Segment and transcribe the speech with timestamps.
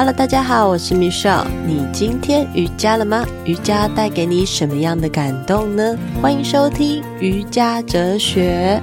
[0.00, 1.46] Hello，大家好，我是 Michelle。
[1.66, 3.22] 你今天瑜伽了吗？
[3.44, 5.94] 瑜伽带给你什么样的感动呢？
[6.22, 8.80] 欢迎收听瑜伽哲学。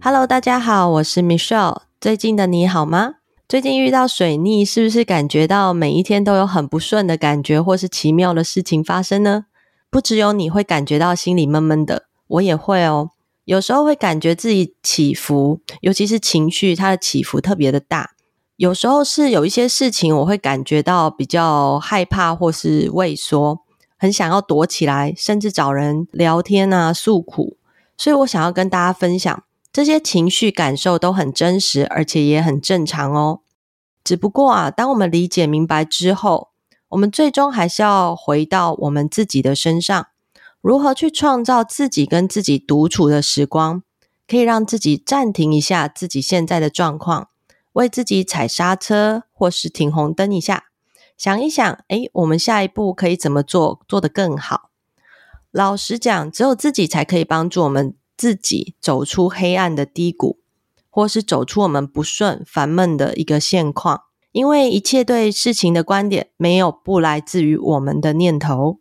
[0.00, 1.82] Hello，大家好，我是 Michelle。
[2.00, 3.14] 最近的你好吗？
[3.48, 9.44] 最近遇到水逆，是不是感觉到每一天都有很不顺的感觉，或是奇妙的事情发生呢？
[9.88, 13.10] 不只有你会感觉到心里闷闷的，我也会哦。
[13.44, 18.15] 有时候会感觉自己起伏，尤其是情绪，它的起伏特别的大。
[18.56, 23.60] 有时候是有一些事情，我会感觉到比较害怕或是畏缩，
[23.98, 27.58] 很想要躲起来，甚至找人聊天啊，诉苦。
[27.98, 33.40] 所以我想要跟大家分享，这些情绪感受都很真实，而且也很正常哦。
[34.02, 36.48] 只不过啊，当我们理解明白之后，
[36.88, 40.06] 我们最终还是要回到我们自己的身上，
[40.62, 43.82] 如何去创造自己跟自己独处的时光，
[44.26, 47.28] 可以让自己暂停一下自己现在的状况。
[47.76, 50.64] 为自己踩刹车，或是停红灯一下，
[51.18, 54.70] 想一想，诶，我们下一步可以怎么做，做得更好？
[55.50, 60.38] 老实讲，只有自己才可以帮助我们自己走出黑暗的低谷，
[60.88, 64.04] 或是走出我们不顺、烦闷的一个现况。
[64.32, 68.78] 因为一切对事情的观点，没有不来自于我们的念头。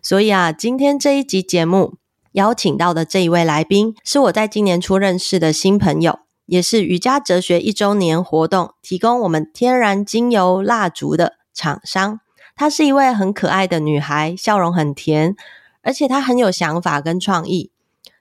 [0.00, 1.96] 所以啊，今天这一集节目
[2.32, 6.20] 邀请到的这一位来宾，是我在今年初认识的新朋友。
[6.52, 12.20] 也是瑜伽哲学一周年活动提供我们天然精油蜡烛的厂商。
[12.54, 15.34] 她是一位很可爱的女孩，笑容很甜，
[15.80, 17.70] 而且她很有想法跟创意，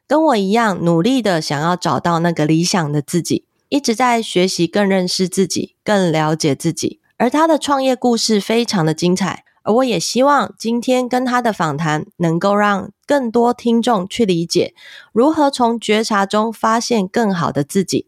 [0.07, 7.01] 跟我一样努力的想要找到那个理想的自己，一直在学习更认识自己，更了解自己。
[7.17, 14.73] 而她的创业故事非常的精彩，而我也希望今天跟她的访谈能够让更多听众去理解
[15.11, 18.07] 如何从觉察中发现更好的自己。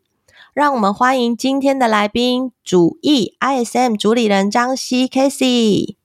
[0.53, 5.97] 让我们欢迎今天的来宾，主艺 ISM 主理人张希 k a s e y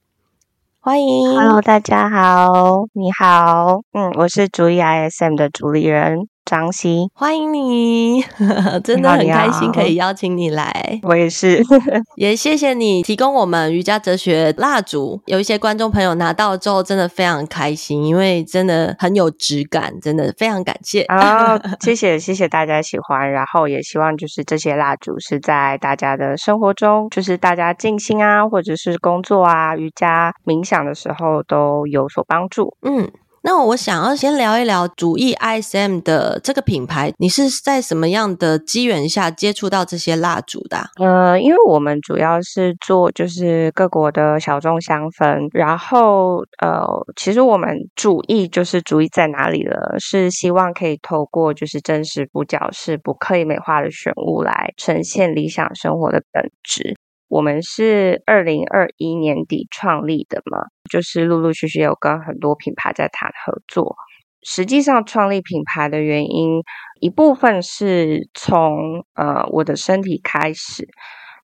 [0.80, 1.36] 欢迎。
[1.36, 6.28] Hello，大家好，你好，嗯，我是主艺 ISM 的主理人。
[6.48, 8.22] 张希，欢迎你，
[8.82, 10.98] 真的很开心可以邀请你来。
[11.02, 11.62] 我也是，
[12.16, 15.20] 也谢谢你提供我们瑜伽哲学蜡烛。
[15.26, 21.02] 有一些观众朋友拿到之后，真的非常开心，因为真的很有质感，真的非常感谢。
[21.02, 32.74] 啊、oh，谢谢谢谢大家喜欢，然后也希望就是这些蜡烛是在大家的生活中，就是大家静心啊，或者是工作啊、瑜伽冥想的时候都有所帮助。
[32.80, 33.10] 嗯。
[33.42, 40.78] 那我想要先聊一聊主义 ISM 的这个品牌，你是在什么样的机缘下接触到这些蜡烛的？
[40.96, 46.84] 呃，因为我们主要是做就是各国的小众香氛，然后呃，
[47.16, 49.96] 其实我们主意就是主意在哪里了？
[49.98, 56.96] 是希望可以透过就是真实不矫饰、不刻意美化的选物来呈现理想生活的本质。
[57.28, 63.96] 我们是二零二一年底创立的嘛，就是陆陆续续有跟很多品牌在谈合作。
[64.42, 66.62] 实际上，创立品牌的原因
[67.00, 70.88] 一部分是从呃我的身体开始，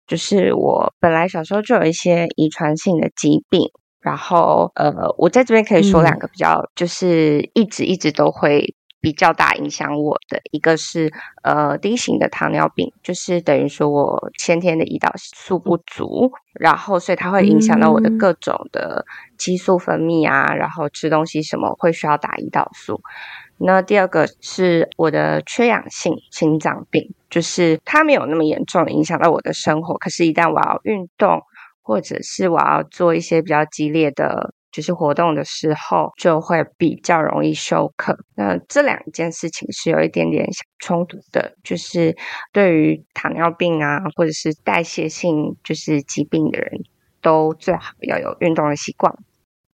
[0.06, 3.68] 就是我本来小时候就有一些遗传性的疾病，
[4.00, 8.74] 然后呃我在这边可以说两个比较，就是一直一直都会。
[9.04, 19.04] 比较大影响我的一个是呃 D 型的糖尿病，就是等于说我先天的胰岛素不足，然后所以它会影响到我的各种的
[19.36, 23.02] 激素分泌啊，然后吃东西什么会需要打胰岛素。
[23.58, 31.42] 那第二个是我的缺氧性心脏病，就是它没有那么严重影响到我的生活，可是，一旦我要运动
[31.82, 34.54] 或者是我要做一些比较激烈的。
[34.74, 38.18] 就是活动的时候就会比较容易休克。
[38.34, 40.44] 那这两件事情是有一点点
[40.80, 41.54] 冲突的。
[41.62, 42.16] 就是
[42.52, 46.80] 对于糖尿病啊，或者是代谢性就是疾病的人，
[47.22, 49.14] 都最好要有运动的习惯。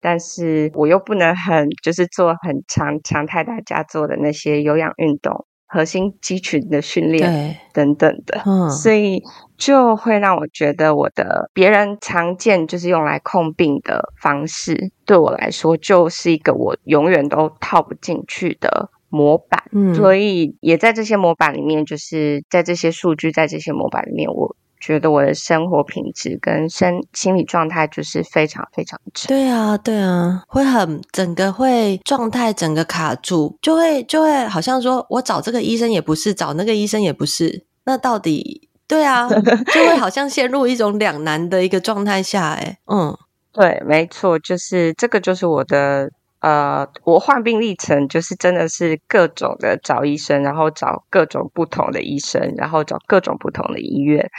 [0.02, 5.46] 但是我又不能很就是做很常常态大家做的那些有氧运动。
[5.72, 9.22] 核心肌群的训练等等的，嗯，所以
[9.56, 19.62] 就会让我觉得我的别人常见就是用来控病的方式，对我来说就是一个我永远都套不进去的模板。
[19.71, 24.56] 嗯，所以也在这些模板里面，就是在这些数据，在这些模板里面，我。
[24.80, 29.28] 觉得我的生活品质跟身心理状态就是非常非常差。
[29.28, 39.28] 对啊，对啊，会很整个会状态整个卡住，就会就会好像说我找这个医生也不是，找那个医生也不是，那到底对啊，
[39.72, 43.16] 就会好像陷入一种两难的一个状态下，诶嗯，
[43.53, 46.10] 对，没错，就是这个就是我的
[46.41, 54.30] 呃，我患病历程，就是真的是各种的找医生，然后找各种不同的医生，然后找各种不同的医院。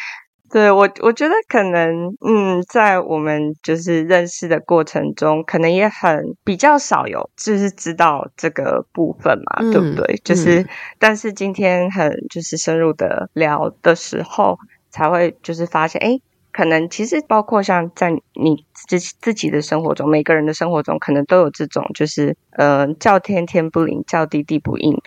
[0.51, 10.19] 对，我，我觉得可能，嗯，在我们就是认识的过程中，可能也很比较少有，就是知道这个部分嘛，嗯、对不对？
[10.25, 10.68] 就是，嗯、
[11.00, 14.59] 但是今天很就是深入的聊的时候，
[14.89, 16.19] 才会就是发现，哎，
[16.51, 25.01] 可能其实包括像在你自自己的生活中，每个人的生活中，可能都有这种，就是，呃，叫天天不灵，叫地地不应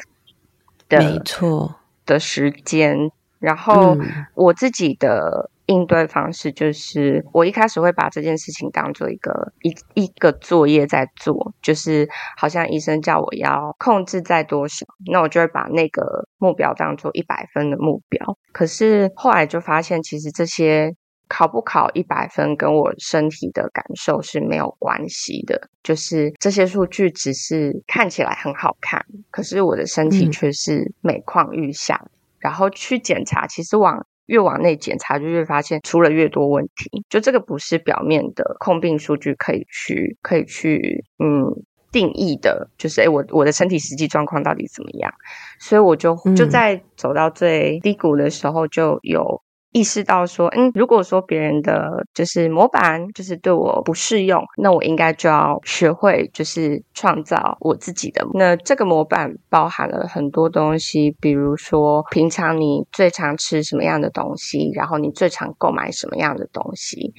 [0.89, 1.75] 的，没错
[2.07, 3.11] 的时间。
[3.45, 3.97] 然后
[4.35, 18.37] 我自己的应对方式就是，我一开始会把这件事情当做一个一一个作业在做，就是好像医生叫我要控制在多少，那我就会把那个目标当做一百分的目标。
[18.53, 20.95] 可是后来就发现，其实这些
[21.29, 31.99] 考不考一百分跟我身体的感受是没有关系的，就是这些数据只是看起来很好看，可是我的身体却是每况愈下。
[32.05, 32.11] 嗯
[32.45, 37.03] 然后去检查，其实往越往内检查，就越发现出了越多问题。
[37.09, 45.11] 就这个不是表面的控病数据可以去可以去嗯定义的，就是诶我我的身体实际状况到底怎么样？
[45.59, 49.43] 所以我就就在走到最低谷的时候就有。
[49.75, 58.25] 意识到说，嗯，如果说别人的就是模板就是对我不适用，那我应该就要学会就是创造我自己的。
[58.35, 67.13] 那这个模板包含了很多东西，比如说平常你最常吃什么样的东西，然后你最常购买什么样的东西，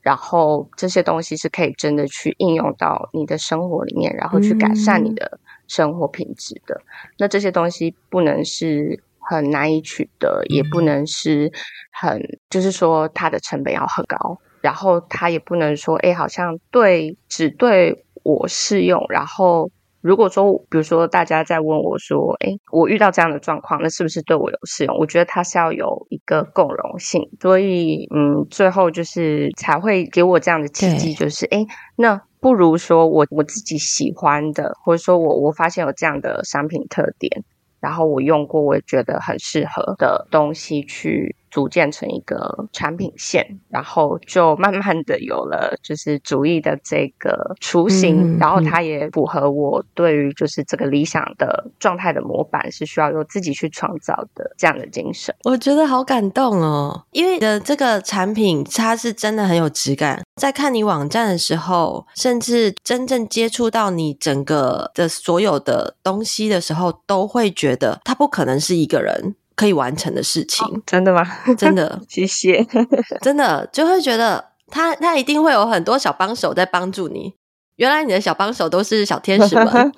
[0.00, 6.74] 然后这些东西是可以真的去应用到你的生活里面，然后去改善你的生活品质的。
[6.74, 7.12] 嗯。
[7.18, 9.02] 那这些东西不能是。
[9.28, 11.52] 很难以取得，也不能是
[11.92, 19.04] 很，就是说它的成本要很高，然后它也不能说，哎，好像对只对我适用。
[19.10, 19.70] 然后
[20.00, 24.96] 如果说，比如说大家在问我说，哎，我遇到这样的状况，那是不是对我有适用？
[24.96, 31.66] 我觉得它是要有一个共融性，所以嗯，最后就是才会给我这样的契机，就是哎，
[31.96, 37.44] 那不如说我我自己喜欢的，或者说我我发现有这样的商品特点。
[37.80, 41.34] 然后我用过，我也觉得很适合的东西去。
[41.58, 55.34] 组建成一个产品线，然后就慢慢的有了就是主义的这个雏形，嗯，然后它也符合我对于就是这个理想的状态的模板是需要由自己去创造的这样的精神。
[55.42, 69.34] 我觉得好感动哦，因为的这个产品它是真的很有质感，在看你网站的时候，甚至真正接触到你整个的所有的东西的时候，都会觉得它不可能是一个人。
[69.58, 70.64] 可以完成的事情。
[70.64, 71.26] 哦，真的吗？
[71.58, 72.64] 真的， 谢谢。
[73.20, 77.34] 真的就会觉得他他一定会有很多小帮手在帮助你。
[77.74, 79.92] 原来你的小帮手都是小天使们，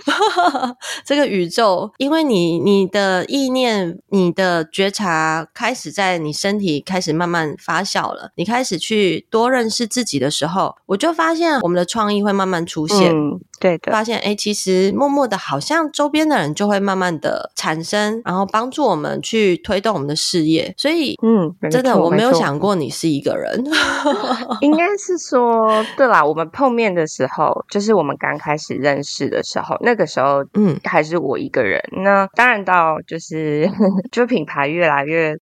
[1.04, 13.10] 这个宇宙，因为你你的意念、你的觉察开始在你身体开始慢慢发酵了，你开始去多认识自己的时候，我就发现我们的创意会慢慢出现。
[13.14, 20.74] 嗯对的，发现哎，其实默默的，好像周边的人就会慢慢的产生，然后帮助我们去推动我们的事业。
[20.76, 23.62] 所以，嗯，真的，我没有想过你是一个人。
[24.62, 31.80] 应该是说，对啦，我们碰面的时候，就是我们刚开始认识的时候，那个时候，嗯，还是我一个人。
[32.02, 33.70] 那当然到就是，
[34.10, 35.40] 就品牌越来越大。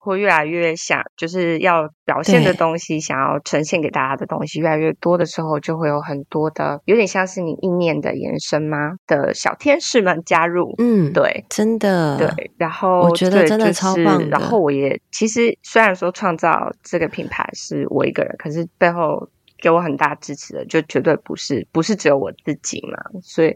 [0.00, 8.96] 会越来越想，就是要表现的东西，想要呈现给大家的东西越来越多的时候，就会有很多的，有点像是你意念的延伸吗？
[9.06, 12.50] 的小天使们加入，嗯，对，真的，对。
[12.56, 14.26] 然后我觉得真的超棒的。
[14.28, 19.28] 然后我也其实虽然说创造这个品牌是我一个人，可是背后
[19.60, 22.98] 给我很大支持的，就绝对不是不是只有我自己嘛。
[23.22, 23.54] 所以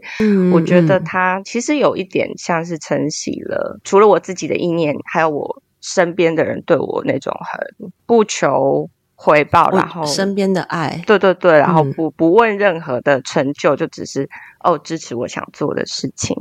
[0.51, 5.63] 我觉得他其实有一点像是承袭了，除了我自己的意念，还有我。
[5.83, 14.29] 身边的人对我那种很不求回报，然后身边的爱，对对对，然后不不问任何的成就，嗯、就只是
[14.63, 16.35] 哦支持我想做的事情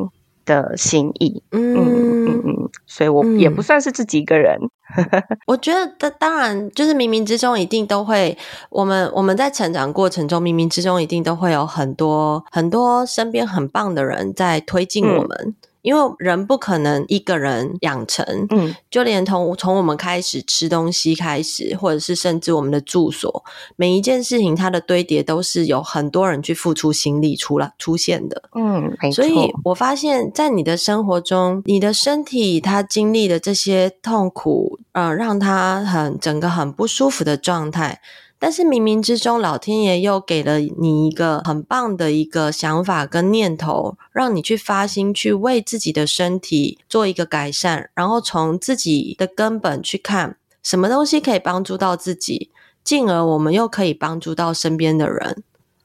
[0.44, 1.42] 的心意。
[1.50, 4.56] 嗯嗯嗯嗯，所以我也不算是自己一个人。
[4.96, 8.38] 嗯、 我觉得当然就是冥冥之中一定都会，
[8.70, 15.37] 我们我们在成长过程中，冥冥之中一定都会有很多很多身边很棒的人在推进我们。
[15.46, 23.44] 嗯因为人不可能一个人养成，嗯，就连同从我们开始吃东西开始，或者是甚至我们的住所，
[23.76, 29.12] 每一件事情它的堆叠都是有很多人去付出心力出来出现的，嗯。
[29.12, 38.00] 所以我发现，在你的生活中，你的身体它经历的这些痛苦，呃，让它很整个很不舒服的状态。
[38.42, 52.50] 但是冥冥之中，老天爷又给了你一个很棒的一个想法跟念头，让你去发心去为自己的身体做一个改善，然后从自己的根本去看，什么东西可以帮助到自己，
[52.82, 55.44] 进而我们又可以帮助到身边的人，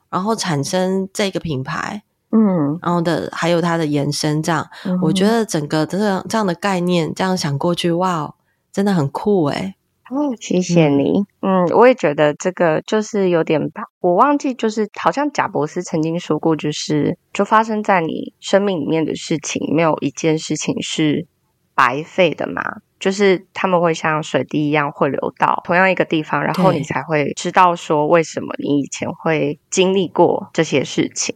[0.09, 8.33] 然后产生这个品牌，嗯，然后的还有它的延伸，这样，嗯、我觉得整个这个这样的概念，这样想过去，哇，
[8.71, 9.75] 真的很酷诶。
[10.11, 11.23] 嗯，谢谢你。
[11.41, 21.27] 嗯，我也觉得这个就是有点吧，我忘记，就是好像贾博士曾经说过，就是就发生在你生命里面的事情，没有一件事情是
[21.75, 22.61] 白费的嘛。
[22.99, 31.35] 就是他们会像水滴一样会流到同样一个地方，然后你才会知道说为什么你以前会经历过这些事情。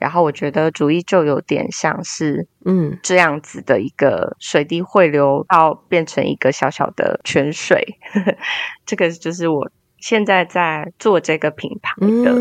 [0.00, 7.98] 然后我觉得主义就有点像是，嗯，这样子的一个水滴汇流到变成一个小小的泉水，
[8.86, 12.32] 这个就是我现在在做这个品牌的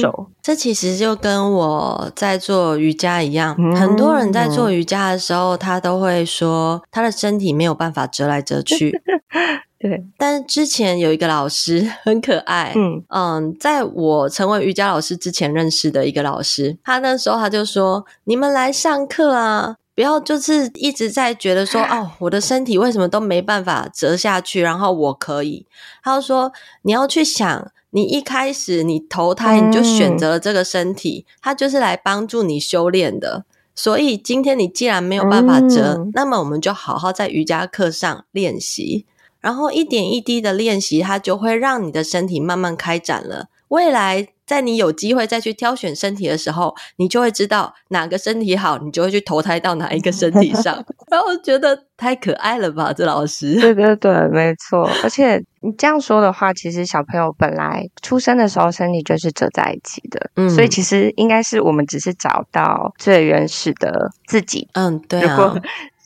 [0.00, 0.26] 手。
[0.30, 8.90] 嗯，这其实就跟我在做瑜伽一样，嗯，很多人在做瑜伽的时候，他都会说他的身体没有办法折来折去。
[9.82, 25.66] 对，但是之前有一个老师 很可爱，嗯嗯，在我成为瑜伽老师之前认识的一个老师，他那时候他就说：“你们来上课啊，不要就是一直在觉得说 哦，我的身体为什么都没办法折下去，然后我可以。”
[26.04, 33.44] 他就说：“你要去想，你一开始你投胎你就选择了这个身体，它就是来帮助你修炼的。
[33.74, 39.06] 所以今天你既然没有办法折，那么我们就好好在瑜伽课上练习。”
[39.42, 43.48] 然后一点一滴的练习，它就会让你的身体慢慢开展了。
[43.68, 50.74] 未来在你有机会再去挑选身体的时候，你就会知道哪个身体好，你就会去投胎到哪一个身体上。
[51.10, 53.58] 然 后我觉得太可爱了吧，这老师。
[53.58, 54.88] 对对对，没错。
[55.02, 64.68] 而且你这样说的话，其实小朋友本来出生的时候身体就是折在一起的，嗯，所以其实应该是我们只是找到最原始的自己。
[64.74, 65.60] 嗯，对啊，如果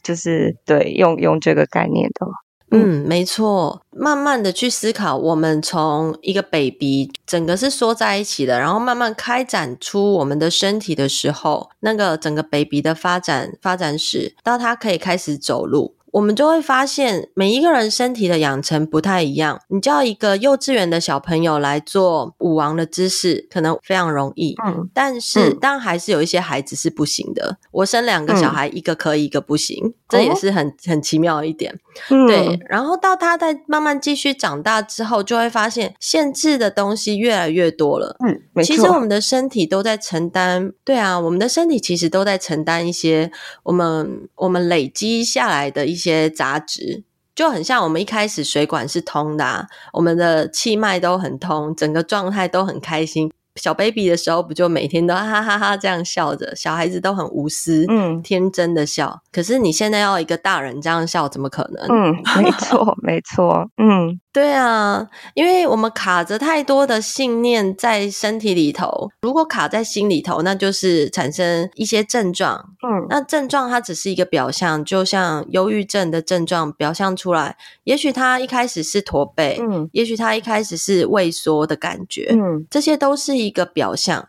[0.05, 2.33] 就是对用用这个概念的话。
[2.77, 3.83] 嗯，没错。
[3.91, 15.95] 慢慢的去思考，我们从一个 baby 整个是缩在一起的，然后慢慢开展出我们的身体的时候，那个整个 baby 的发展发展史，到他可以开始走路。
[16.17, 19.61] 我们就会发现，每一个人身体的养成不太一样。
[19.69, 24.55] 你叫一个幼稚园的小朋友来做舞王的姿势，可能非常容易。
[24.65, 27.59] 嗯，但是当然还是有一些孩子是不行的。
[27.71, 31.79] 我生两个小孩，一个可以，一个不行，这也是很很奇妙的一点。
[32.09, 38.17] 嗯对，然后到他在慢慢继续长大之后，就会发现限制的东西越来越多了。
[38.27, 38.75] 嗯，没错。
[38.75, 43.31] 其实我们的身体都在承担，对啊，我们的身体其实都在承担一些
[43.65, 46.06] 我们我们累积下来的一些。
[46.11, 47.03] 些杂质
[47.35, 53.31] 就很像我们一开始水管是通的啊，我们的气脉都很通，整个状态都很开心。
[53.57, 56.55] 小 baby 的时候，不就每天都哈哈哈哈这样笑着？
[56.55, 59.21] 小孩子都很无私、嗯，天真的笑。
[59.33, 61.87] 可是你现在要一个大人这样笑，怎么可能？
[61.89, 64.21] 嗯，没错，没错，嗯。
[64.37, 72.75] 对啊，因为我们卡着太多的信念在身体里头，如果卡在心里头，那就是产生一些症状。
[72.87, 84.29] 嗯，那症状它只是一个表象，就像忧郁症的症状表象出来，也许他一开始是驼背，嗯，也许他一开始是畏缩的感觉，嗯，这些都是一个表象。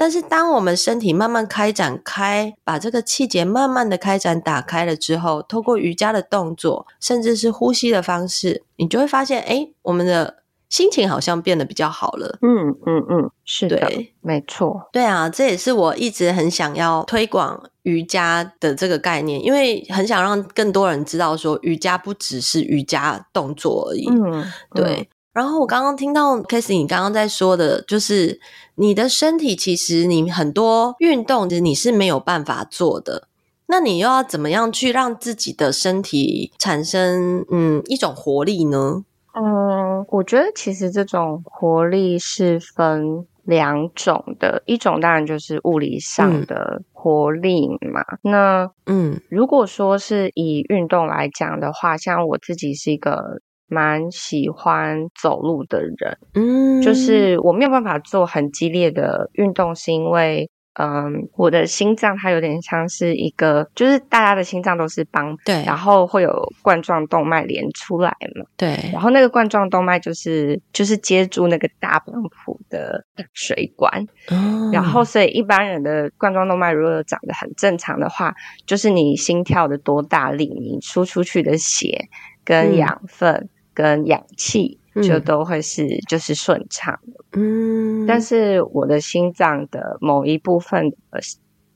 [0.00, 10.36] 但是，当我们身体慢慢开展开，把这个气节慢慢的开展打开了之后，透过瑜伽的动作，甚至是呼吸的方式，你就会发现，哎，我们的
[10.68, 12.38] 心情好像变得比较好了。
[12.42, 13.90] 嗯嗯嗯，是的，
[14.20, 14.88] 没错。
[14.92, 24.08] 对啊，这也是我一直很想要推广瑜伽的这个概念，因为很想让更多人知道，说瑜伽不只是瑜伽动作而已。
[24.08, 24.44] 嗯，
[24.76, 24.84] 对。
[24.84, 25.06] 嗯
[25.38, 28.40] 然后我刚刚听到 Casey 你刚刚在说的，就是
[28.74, 33.28] 你的身体其实你很多运动其实你是没有办法做的，
[33.66, 39.04] 那你又要怎么样去让自己的身体产生嗯一种活力呢？
[39.34, 48.00] 嗯，我觉得其实这种活力是分两种的，一种当然就是物理上的活力嘛。
[48.24, 53.40] 嗯、那嗯，如果说是以运动来讲的话，像我自己是一个。
[53.68, 78.32] 蛮喜欢走路的人，嗯，就是我没有办法做很激烈的运动，是因为，嗯，我的心脏它有点像是一个，就是大家的心脏都是帮，对，然后会有冠状动脉连出来嘛，对，然后那个冠状动脉就是就是接住那个大泵浦的水管，哦，然后所以一般人的冠状动脉如果长得很正常的话，
[78.64, 82.08] 就是你心跳的多大力，你输出去的血
[82.44, 83.32] 跟养分。
[83.34, 83.48] 嗯
[83.78, 91.20] 跟氧气就都会是就是顺畅的，嗯，但是我的心脏的某一部分呃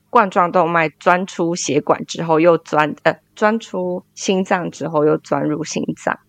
[0.09, 6.19] 冠状动脉钻出血管之后又钻呃钻出心脏之后又钻入心脏，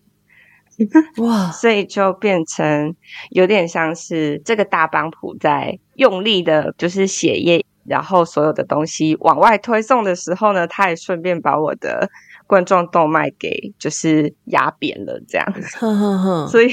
[1.21, 2.95] 哇，所以就变成
[3.31, 12.09] 有点像是这个大帮浦在用力的，就是血液，然后所有的东西往外推送的时候呢，他也顺便把我的
[12.47, 16.69] 冠状动脉给就是压扁了，这样，呵呵呵， 所以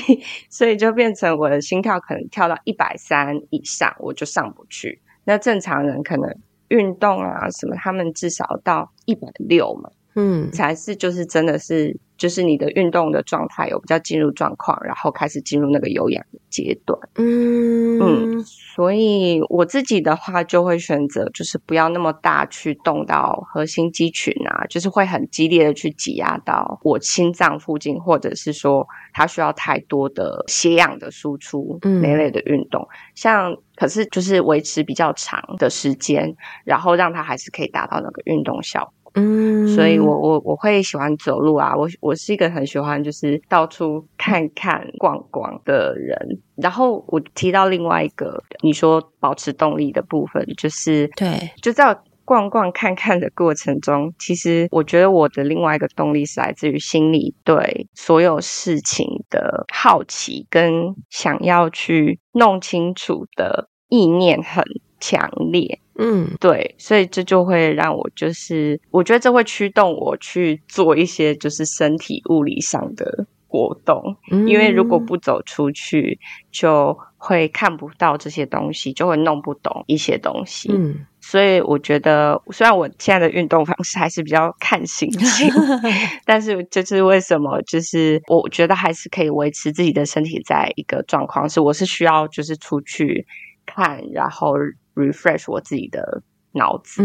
[0.50, 5.00] 所以就变成我的心跳可能跳到一百三以上，我就上不去。
[5.24, 6.28] 那正常人可能
[6.68, 9.90] 运动啊什么，他们至少到一百六嘛。
[10.14, 16.98] 嗯，才是就是真的是，就是你的运动的状态有比较进入状况，然后开始进入那个有氧的阶段。
[17.16, 32.82] 嗯嗯，所以我自己的话就会选择，就是不要那么大去动到核心肌群啊，就是会很激烈的去挤压到我心脏附近，或者是说它需要太多的血氧的输出那类的运动。
[32.82, 39.01] 嗯、像可是就是维持比较长的时间，然后让它还是可以达到那个运动效果。
[39.14, 46.16] 嗯，所以我我我会喜欢走路啊，我我是一个很喜欢就是到处看看逛逛的人。
[46.56, 64.62] 然后我提到另外一个你说保持动力的部分，就是对，就在逛逛看看的过程中，其实我觉得我的另外一个动力是来自于心里对所有事情的好奇跟想要去弄清楚的意念很
[65.02, 65.78] 强烈。
[65.98, 76.18] 嗯，对，所以这就会让我就是，我觉得这会驱动我去做一些就是身体物理上的活动，嗯，因为如果不走出去，
[76.50, 80.72] 就会看不到这些东西，就会弄不懂一些东西。
[80.72, 85.50] 嗯，所以我觉得，虽然我现在的运动方式还是比较看心情，
[86.24, 87.60] 但是这是为什么？
[87.62, 93.26] 就是我觉得还是可以维持自己的身体在一个状况，是我是需要就是出去
[93.66, 94.54] 看，然后。
[94.94, 96.22] Refresh 我自己的
[96.52, 97.02] 脑子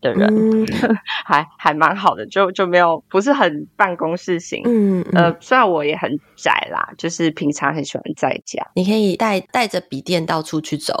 [0.00, 0.66] 的人，嗯嗯、
[1.24, 4.62] 还还蛮好的，就就没有不是很办公室型。
[4.66, 8.64] 嗯，嗯呃，虽然我也很宅啦，就是平常很喜欢在家。
[8.74, 10.92] 你可以带带着笔电到处去走，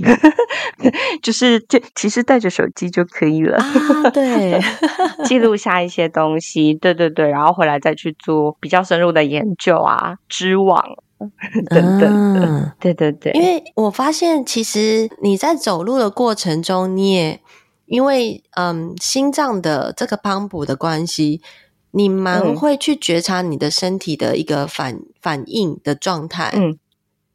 [1.20, 3.58] 就是就其实带着手机就可以了。
[3.58, 4.60] 啊、对，
[5.26, 10.82] 记录下一些东西，对对对，然后回来再去做比较深入的研究啊，织网。
[11.68, 17.40] 等等的，嗯，对对对，因为我发现，其实你在走路的过程中，你也
[17.86, 21.40] 因为嗯心脏的这个 pump 的关系，
[21.90, 26.78] 你蛮会去觉察你的身体的一个反、嗯、反应的状态，嗯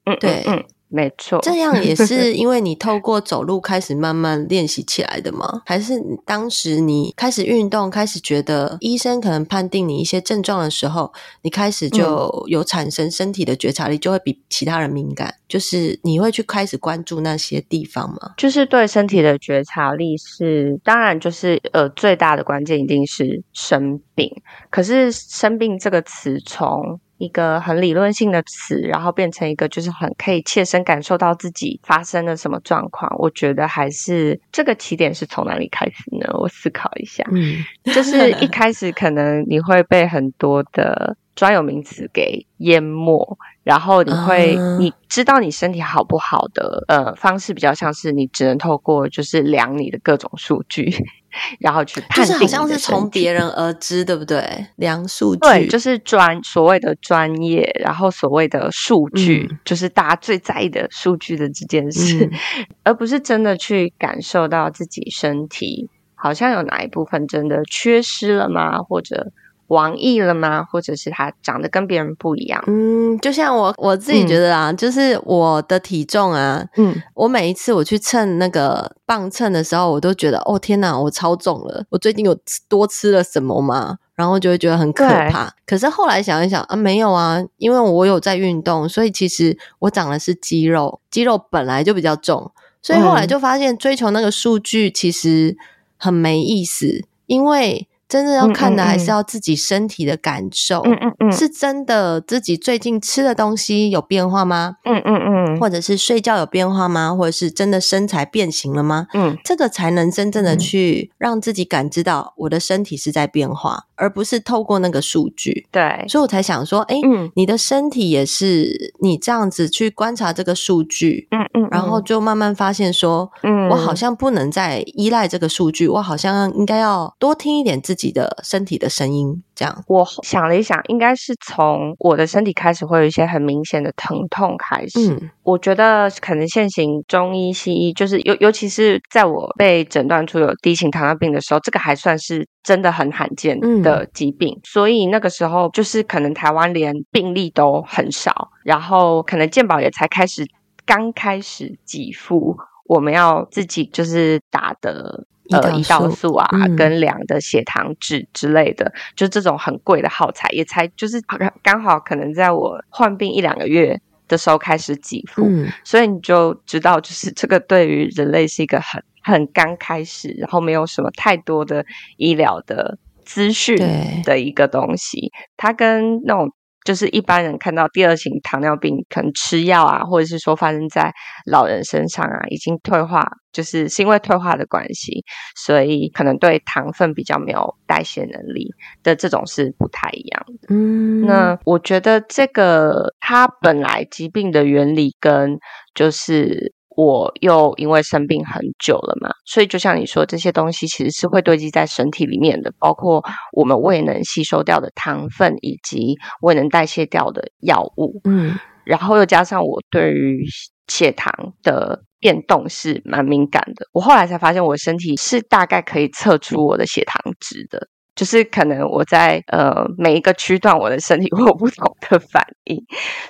[0.05, 0.43] 嗯，对。
[0.47, 0.65] 嗯嗯
[0.95, 5.61] 没错，这样也 是因为你透过走路开始慢慢练习起来的吗？
[5.65, 15.35] 还是当时你开始运动，开始觉得医生可能判定你一些症状的时候，你开始就有产生身体的觉察力，就会比其他人敏感。
[15.49, 18.33] 就是你会去开始关注那些地方吗？
[18.37, 24.31] 就是对身体的觉察力是，当然就是呃最大的关键一定是生病。
[24.69, 33.09] 可是生病这个词从一个很理论性的词，然后变成一个就是很可以切身感受到自己发生了什么状况。
[33.17, 36.27] 我觉得还是这个起点是从哪里开始呢？
[36.33, 43.37] 我思考一下，嗯，就是一开始可能你会被很多的专有名词给淹没。
[43.63, 50.87] 然后你会，你知道你身体好不好的呃方式比较像是你只能透过就是量你的各种数据，
[51.59, 54.67] 然后去判定，就是好像是从别人而知，对不对？
[54.75, 62.31] 量数据，对，就是专所谓的专业，然后所谓的数据，嗯、就是大家最在意的数据的这件事，嗯、
[62.85, 68.77] 而不是真的去感受到自己身体好像有哪一部分真的缺失了吗？
[68.83, 69.31] 或者。
[69.67, 70.63] 王毅了吗？
[70.63, 72.63] 或者是他长得跟别人不一样？
[72.67, 81.83] 嗯，就像我我自己觉得啊，嗯、就是我的体重啊，嗯，我每一次我去称那个磅秤的时候，我都觉得哦天哪，我超重了！
[81.89, 82.37] 我最近有
[82.69, 83.97] 多吃了什么吗？
[84.13, 85.51] 然后就会觉得很可怕。
[85.65, 92.51] 可是后来想一想啊，没有啊，因为我有在运动，所以其实我长的是肌肉，肌肉本来就比较重，
[92.81, 95.57] 所以后来就发现追求那个数据其实
[95.97, 97.87] 很没意思，因为。
[98.07, 104.75] 真正要看的还是要自己身体的感受，嗯嗯嗯，是真的自己最近吃的东西有变化吗？
[104.85, 107.15] 嗯嗯嗯，或者是睡觉有变化吗？
[107.15, 109.07] 或者是真的身材变形了吗？
[109.13, 115.65] 嗯，这个才能真正的去让自己感知到我的身体是在变化，而不是透过那个数据。
[115.71, 128.04] 对，所以我才想说，哎，嗯，你的身体也是你这样子去观察这个数据，嗯嗯，然后就慢慢发现说，嗯，我好像不能再依赖这个数据，我好像应该要多听一点自己。
[128.05, 129.43] 己的身体的声音？
[129.55, 135.13] 这样，我想了一想，应该是从我的身体开始会有一些很明显的疼痛开始。
[135.13, 150.45] 嗯，我觉得可能现行中医、西医，就是尤尤其是在我被诊断出有低型糖尿病的时候，这个还算是真的很罕见的疾病，嗯、所以那个时候就是可能台湾连病例都很少，然后可能健保也才开始
[150.85, 152.57] 刚开始给付。
[152.87, 161.21] 我们要自己就是打的呃胰岛素啊，嗯、跟量的血糖值之类的，就这种很贵的耗材，也才就是
[161.61, 171.85] 刚好可能在我患病一两个月的时候开始给付，嗯、所以你就知道，就是这个对于人类是一个很很刚开始，然后没有什么太多的
[172.17, 173.77] 医疗的资讯
[174.23, 176.51] 的一个东西，它跟那种。
[176.85, 181.11] 就是一般人看到第二型糖尿病，可能吃药啊，或者是说发生在
[181.45, 185.25] 老人身上啊，已经退化，就是是因为退化的关系，
[185.57, 188.69] 所以可能对糖分比较没有代谢能力
[189.03, 190.73] 的这种是不太一样的。
[190.73, 195.57] 嗯，那我觉得这个它本来疾病的原理跟
[195.93, 196.73] 就是。
[196.95, 208.21] 我又因为生病很久了嘛，所以就像你说，这些东西其实是会堆积在身体里面的，包括我们未能吸收掉的糖分，以及未能代谢掉的药物。
[208.23, 210.45] 嗯，然后又加上我对于
[210.87, 217.87] 血糖的变动是蛮敏感的，我后来才发现，我身体是大概可以测出我的血糖值的。
[218.15, 222.81] 就是可能我在呃每一个区段，我的身体 会有不同的反应，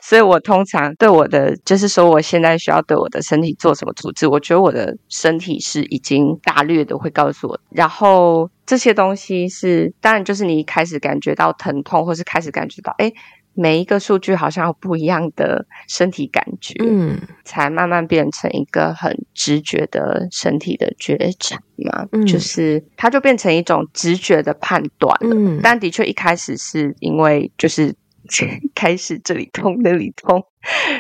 [0.02, 13.14] 所以我通常对我的就是说，我现在需要对我的身体做什么处置，我觉得我的身体是已经大略的会告诉我，然后这些东西是当然就是你一开始感觉到疼痛，或是开始感觉到诶
[13.58, 25.34] 每一个数据好像有不一样的身体感觉，嗯，才慢慢变成一个很直觉的身体的觉察嘛，嗯，就是它就变成一种直觉的判断了。
[25.34, 27.96] 嗯，但的确一开始是因为就是
[28.76, 30.44] 开始这里痛那里痛，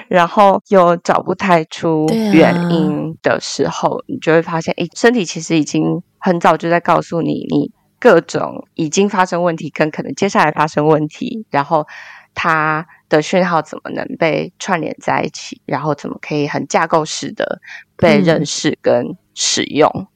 [0.08, 11.86] 然后又找不太出原因的时候，你就会发现，诶，身体其实已经很早就在告诉你，你各种已经发生问题跟可能接下来发生问题，然后。
[12.36, 15.60] 它的讯号怎么能被串联在一起？
[15.66, 17.60] 然后怎么可以很架构式的
[17.96, 19.90] 被认识跟使用？
[19.96, 20.08] 嗯、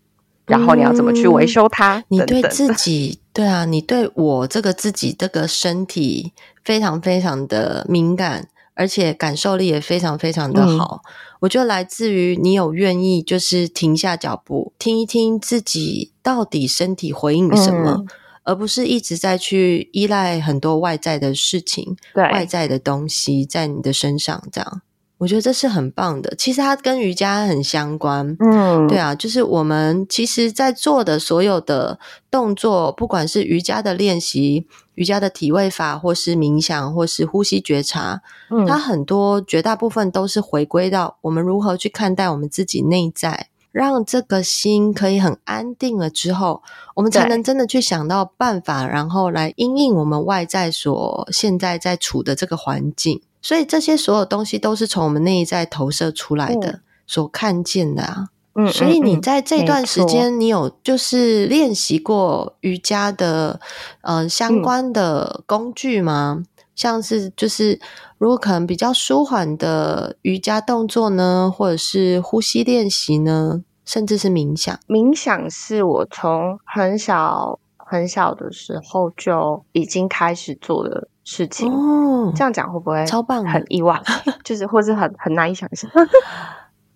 [0.45, 1.97] 然后你要怎么去维修它？
[2.09, 11.01] 嗯、等等你对自己，对啊，你对我这个自己这个身体非常非常的敏感，而且感受力也非常非常的好。
[11.03, 17.91] 嗯、我觉得来自于你有愿意就是停下脚步，听一听自己到底身体回应什么。
[17.91, 18.07] 嗯
[18.49, 24.81] 而不是一直在去依赖很多外在的事情，对外在的东西在你的身上，这样
[25.19, 26.33] 我觉得这是很棒的。
[26.35, 31.99] 其实它跟瑜伽很相关，嗯，对啊，就是我们其实在做的所有的
[32.31, 43.49] 动作，不管是瑜伽的练习、瑜伽的体位法，或是冥想，或是呼吸觉察，嗯，它很多绝大部分都是回归到我们如何去看待我们自己内在。
[43.71, 46.63] 让这个心可以很安定了之后，
[46.95, 53.21] 我们才能真的去想到办法，然后来因应我们外在所现在在处的这个环境。
[53.41, 58.27] 所以这些所有东西都是从我们内在投射出来的，嗯、所看见的啊。
[58.53, 63.61] 嗯，所以你在这段时间，你有就是练习过瑜伽的
[64.01, 66.39] 呃相关的工具吗？
[66.39, 66.45] 嗯、
[66.79, 67.77] 像是就是。
[68.19, 74.77] 如果可能比较舒缓的瑜伽动作呢，或者是呼吸练习呢，甚至是冥想。
[74.89, 81.71] 冥想是我从很小很小的时候就已经开始做的事情。
[81.71, 83.45] 哦，这样讲会不会超棒？
[83.45, 83.97] 很意外，
[84.43, 85.89] 就是或是很很难以想象。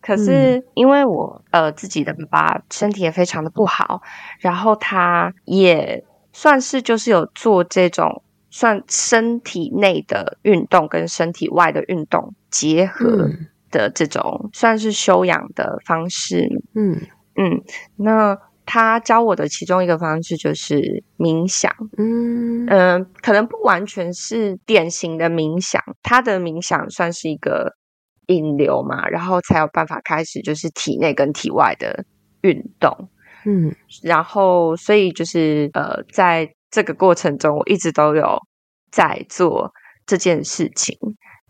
[0.02, 4.02] 可是因为我呃自己的爸爸身体也非常的不好，
[4.40, 8.22] 然后他也算是就是有做这种。
[8.56, 13.28] 算身体内的运动跟身体外的运动结合
[13.72, 16.48] 的这种，嗯、算是修养的方式。
[16.76, 17.02] 嗯
[17.36, 17.64] 嗯，
[17.96, 21.74] 那他教我的其中一个方式就是冥想。
[21.98, 27.76] 嗯嗯、呃，可能不完全是典型的冥想，他的冥想算是一个
[28.28, 32.06] 引流嘛，然后才有办法开始就是体内跟体外的
[32.42, 33.10] 运动。
[33.48, 36.54] 嗯，然后所以就是呃，在。
[36.74, 38.42] 这个过程中，我一直都有
[38.92, 39.72] 在做
[40.08, 40.98] 这件事情，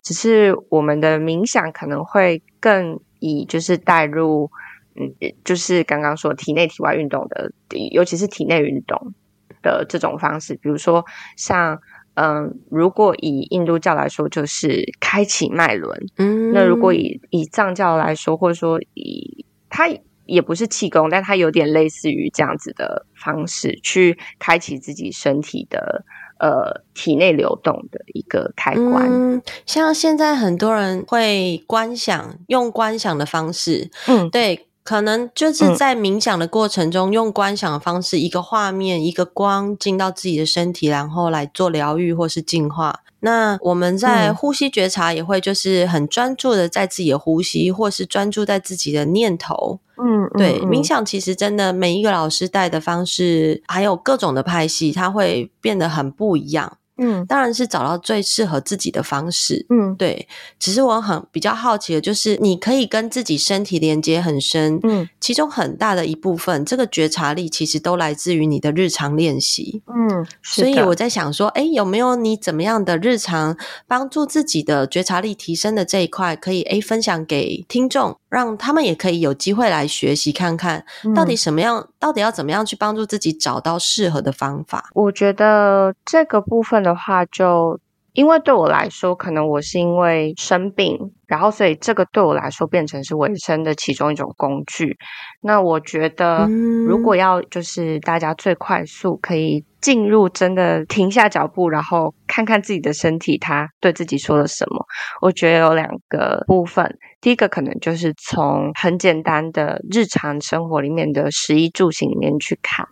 [0.04, 4.52] 只是我们的冥想可能会更以就是带入，
[4.96, 7.54] 嗯，就是刚刚说体内体外运动的，
[7.94, 9.14] 尤其是体内运动
[9.62, 11.06] 的这种方式，比如说
[11.38, 11.80] 像，
[12.16, 19.88] 嗯，如果以印度教来说，就是开启脉轮，嗯，那如果以以藏教来说，或者说以它
[20.26, 26.04] 也不是气功，但它有点类似于这样子的方式，去开启自己身体的
[26.40, 29.08] 呃体内流动的一个开关。
[29.10, 34.68] 嗯，像现在很多人会观想，用观想的方式，嗯，对。
[34.84, 43.02] 可能就是在冥想的过程中，用观想的方式，一个画面、一个光进到自己的身体，然后来做疗愈或是净化。
[43.22, 49.80] 那我们在呼吸觉察也会，就是很专注的在自己的呼吸，或是专注在自己的念头。
[49.96, 56.78] 嗯，对，冥想其实真的每一个老师带的方式，还有各种的派系，它会变得很不一样。
[56.98, 59.66] 嗯，当然是找到最适合自己的方式。
[59.70, 60.28] 嗯，对。
[60.60, 64.80] 只是我很比较好奇的就是，你可以跟自己身体连接很深。
[64.84, 69.82] 嗯，其中很大的一部分，这个觉察力其实都来自于你的日常练习。
[69.88, 80.84] 嗯，所以我在想说，诶，有没有你怎么样的日常帮助自己的觉察力提升的这一块，可以诶分享给听众，让他们也可以有机会来学习看看，
[81.16, 84.90] 到底什么样，嗯、到底要怎么样去帮助自己找到适合的方法。
[84.94, 86.74] 我觉得这个部分。
[86.84, 87.80] 的话，就
[88.14, 94.96] 因为对我来说，可能我是因为生病，然后所以这个对我来说变成是维生的其中一种工具。
[95.42, 96.48] 那我觉得，
[96.88, 104.86] 如果要就是大家最快速可以进入，真的停下脚步，然后看看自己的身体，它对自己说了什么。
[105.20, 112.86] 我觉得有两个部分，第一个可能就是从很简单的日常生活里面的食衣住行里面去看。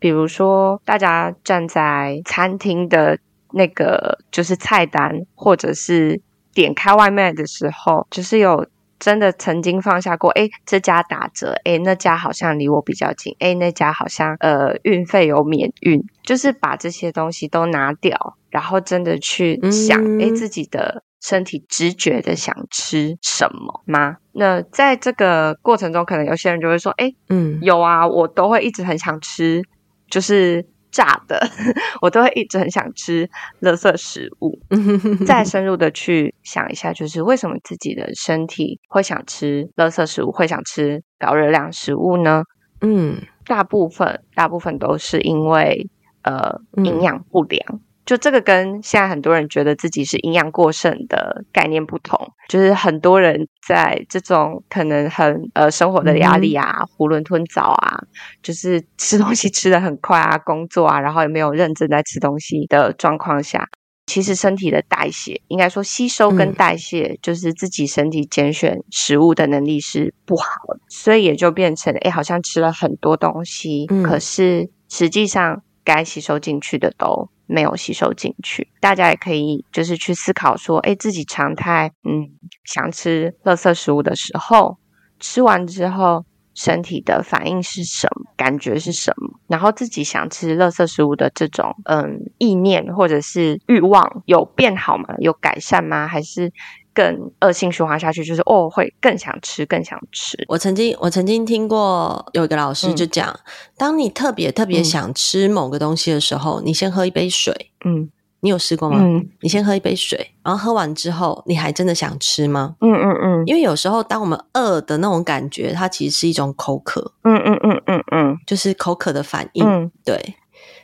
[0.00, 3.18] 比如说，大家站在餐厅的
[3.52, 6.20] 那个就是菜单，或者是
[6.52, 8.66] 点开外卖的时候，就是有
[8.98, 24.16] 真的曾经放下过，诶，这家打折，诶，那家好像离我比较近，诶，那家好像呃运费有免运，就是把这些东西都拿掉，然后真的去想，诶，自己的身体直觉的想吃什么吗？
[24.32, 29.62] 那在这个过程中，可能有些人就会说，诶，嗯，有啊，我都会一直很想吃。
[30.10, 31.40] 就是炸的，
[32.00, 33.28] 我都会一直很想吃
[33.60, 34.58] 垃圾食物。
[35.26, 42.42] 再深入的去想一下，就是为什么自己的身体会想吃垃圾食物，会想吃高热量食物呢？
[42.80, 45.88] 嗯，大部分大部分都是因为
[46.22, 47.62] 呃营养不良。
[47.70, 52.18] 嗯就这个跟现在很多人觉得自己是营养过剩的概念不同，
[52.48, 58.00] 就是很多人在这种可能很呃生活的压力啊、囫囵吞枣啊，
[58.42, 63.68] 就是吃东西吃的很快啊、工作啊，然后也没有认真在吃东西的状况下，
[64.06, 77.28] 其实身体的代谢，应该说吸收跟代谢，就是自己身体拣选食物的能力是不好的，所以也就变成哎，好像吃了很多东西，可是实际上该吸收进去的都。
[77.48, 82.28] 没有吸收进去，大家也可以就是去思考说，诶，自己常态，嗯，
[82.64, 84.76] 想吃垃圾食物的时候，
[85.18, 89.40] 吃完之后身体的反应是什么，感觉是什么？
[89.48, 95.14] 然后自己想吃垃圾食物的这种，嗯，意念或者是欲望有变好吗？
[95.18, 96.06] 有改善吗？
[96.06, 96.52] 还是？
[96.98, 100.36] 更恶性循环下去，就是哦，会更想吃，更想吃。
[100.48, 103.38] 我曾经，我曾经听过有一个老师就讲，嗯、
[103.76, 107.70] 当你特别特别想吃某个东西的时候，嗯、你先喝一杯水。
[107.84, 108.98] 嗯，你有试过吗？
[109.00, 112.74] 嗯，你先喝一杯水，然后喝完之后，你还真的想吃吗？
[112.80, 113.46] 嗯嗯嗯。
[113.46, 117.12] 因为有时候，当我们饿的那种感觉，它其实是一种口渴。
[117.22, 119.64] 嗯嗯嗯嗯嗯，就是口渴的反应。
[119.64, 120.34] 嗯，对。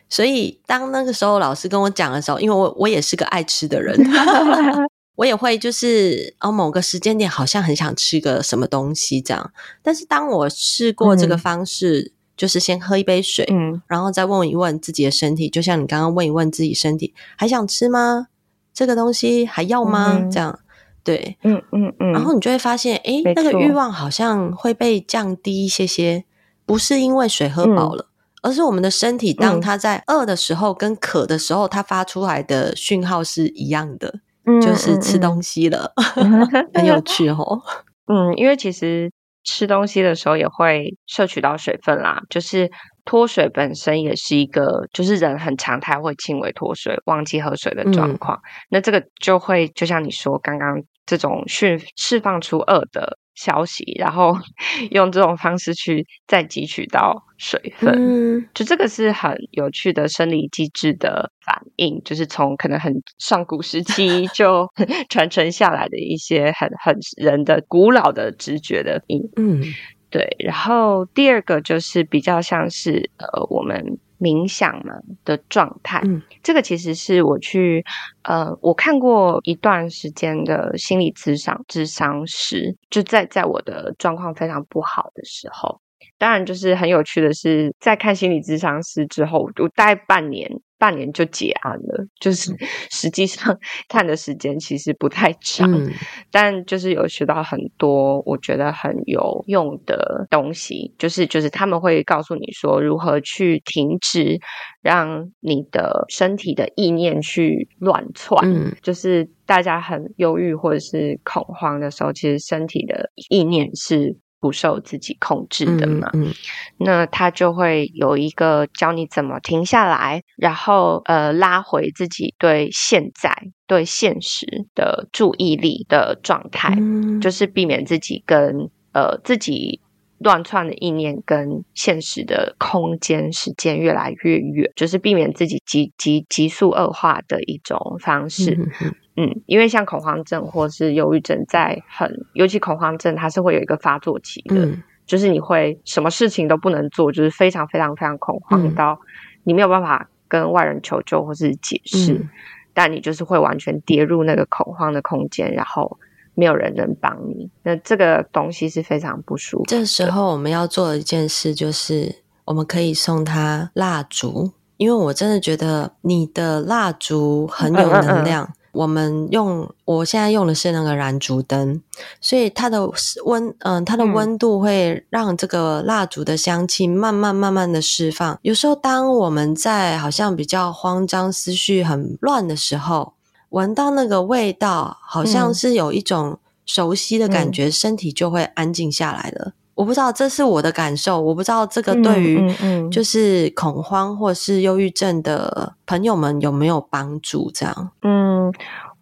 [0.09, 3.98] 所以当那个时候老师跟我讲的时候，因为我我也是个爱吃的人。
[5.16, 18.27] 我也会就是哦，某个时间点好像很想吃个什么东西这样，但是当我试过这个方式，嗯、就是先喝一杯水，嗯，然后再问一问自己的身体，就像你刚刚问一问自己身体还想吃吗？
[18.72, 20.18] 这个东西还要吗？
[20.20, 20.59] 嗯、这样
[21.05, 26.24] 对，嗯嗯嗯，然后你就会发现，诶，那个欲望好像会被降低一些些，
[26.66, 34.20] 不是因为水喝饱了，嗯、而是我们的身体当它在饿的时候跟渴的时候，它发出来的讯号是一样的。
[34.61, 35.92] 就是吃东西了，
[36.74, 37.62] 很有趣 哦。
[38.07, 39.11] 嗯，因为其实
[39.44, 42.70] 吃东西的时候也会摄取到水分啦，就是
[43.04, 48.37] 脱水本身也是一个，就是人很常态会轻微脱水、忘记喝水的状况。
[48.37, 54.37] 嗯、那这个就会就像你说刚刚这种释释放出饿的消息，然后
[54.90, 57.92] 用这种方式去再汲取到水分，
[58.38, 64.66] 嗯、就这个是很有趣的生理机制的反应，就是从可能很上古时期 就
[65.11, 69.03] 传承下来的一些很很人的古老的直觉的。
[69.37, 69.62] 嗯，
[70.11, 70.37] 对。
[70.38, 76.01] 然后第二个就是比较像是呃我们冥想嘛的状态。
[76.05, 77.85] 嗯，这个其实是我去
[78.23, 85.79] 呃，我看过一段时间的心理咨商咨商师，就在在我的状况非常不好的时候。
[86.17, 90.49] 当然，就是很有趣的是，在看心理咨商师之后，我大概半年，
[90.85, 92.07] 半年就结案了。
[92.20, 92.55] 就是
[92.90, 95.90] 实际上 看的时间其实不太长，嗯、
[96.31, 100.92] 但就是有学到很多我觉得很有用的东西。
[100.99, 104.38] 就是就是他们会告诉你说，如何去停止
[104.83, 108.38] 让你的身体的意念去乱窜。
[108.44, 114.14] 嗯，就是大家很忧郁或者是恐慌的时候，其实身体的意念是。
[114.44, 116.35] 不受自己控制的嘛，嗯嗯、
[116.76, 123.35] 那他就会有一个教你怎么停下来，然后呃拉回自己对现在、
[123.66, 129.80] 对现实的注意力的状态，嗯、就是避免自己跟呃自己
[130.18, 138.68] 乱窜的意念跟现实的空间时间越来越远，就是避免自己急急急速恶化的一种方式。
[139.16, 148.98] 嗯因为像恐慌症或是忧郁症，在很尤其恐慌症，它是会有一个发作期的，嗯、就是你会什么事情都不能做，就是非常非常非常恐慌到
[149.44, 152.29] 你没有办法跟外人求救或是解释，嗯、
[152.72, 155.96] 但你就是会完全跌入那个恐慌的空间，然后
[156.35, 159.64] 没有人能帮你，那这个东西是非常不舒服。
[159.68, 168.42] 这时候我们要做的一件事就是，我们可以送他蜡烛，因为我真的觉得你的蜡烛很有能量。
[168.42, 171.81] 嗯嗯嗯我们用，我现在用的是那个燃烛灯，
[172.21, 172.91] 所以它的
[173.25, 178.39] 温，嗯、呃，它的温度会让这个蜡烛的香气慢慢慢慢的释放。
[178.43, 183.15] 有时候，当我们在好像比较慌张、思绪很乱的时候，
[183.51, 189.53] 闻到那个味道，好像是有一种熟悉的感觉，嗯、身体就会安静下来了。
[189.75, 197.51] 我不知道这是我的感受，我不知道这个对于就是恐慌或是忧郁症的朋友们有没有帮助？
[197.53, 198.53] 这样，嗯，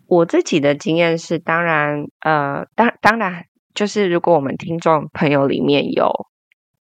[0.07, 6.11] 我自己的经验是，当然，呃，当当然，就是如果我们听众朋友里面有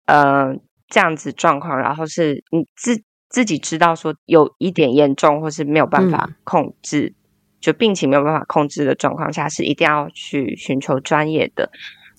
[0.07, 0.55] 呃
[0.89, 7.15] 这样子状况，然后是你自自己知道说有一点严重，或是没有办法控制，嗯、
[7.61, 11.71] 就病情没有办法控制的状况下，是一定要去寻求专业的。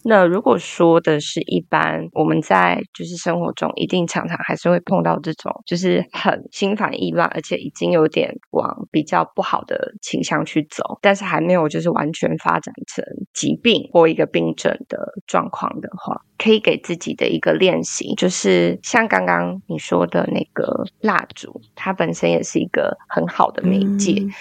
[0.03, 24.15] 那如果说的是一般，我们在就是生活中一定常常还是会碰到这种，就是很心烦意乱，而且已经有点往比较不好的倾向去走，但是还没有就是完全发展成疾病或一个病症的状况的话，可以给自己的一个练习，就是像刚刚你说的那个蜡烛，它本身也是一个很好的媒介。
[24.17, 24.31] 嗯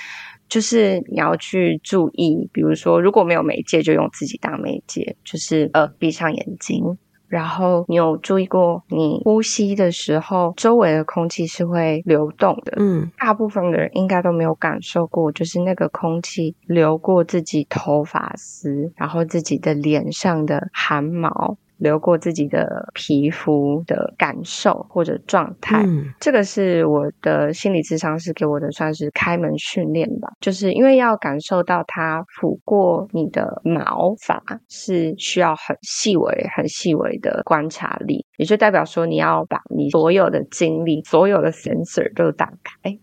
[0.50, 12.74] 就是你要去注意，比如说如果没有媒介，就用自己当媒介，就是呃闭上眼睛，然后你有注意过你呼吸的时候，周围的空气是会流动的。
[12.78, 21.56] 嗯，大部分的人应该都没有感受过，就是那个空气流过自己头发丝，然后自己的脸上的汗毛。
[21.81, 30.29] 流过自己的皮肤的感受或者状态，嗯，这个是我的心理咨商师给我的算是开门训练吧。
[30.40, 42.97] 就是因为要感受到它抚过你的毛发，是需要很细微、很细微的观察力，也就代表说你要把你所有的精力、所有的 sensor 都打开。